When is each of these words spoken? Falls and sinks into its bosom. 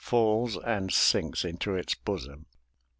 Falls 0.03 0.57
and 0.57 0.91
sinks 0.91 1.45
into 1.45 1.75
its 1.75 1.93
bosom. 1.93 2.47